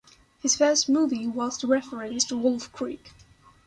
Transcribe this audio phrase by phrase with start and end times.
[0.41, 3.11] His first movie was the referenced Wolf Creek.